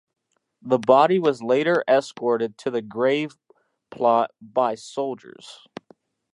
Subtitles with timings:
[0.63, 3.37] The body was later escorted to the grave
[3.91, 5.59] plot by soldiers.